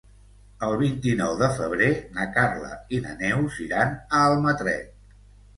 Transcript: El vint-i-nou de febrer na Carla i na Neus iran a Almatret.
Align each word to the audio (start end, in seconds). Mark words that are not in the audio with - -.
El 0.67 0.71
vint-i-nou 0.79 1.35
de 1.41 1.49
febrer 1.59 1.89
na 2.15 2.25
Carla 2.39 2.71
i 2.97 3.03
na 3.05 3.13
Neus 3.21 3.61
iran 3.67 3.95
a 3.99 4.23
Almatret. 4.31 4.93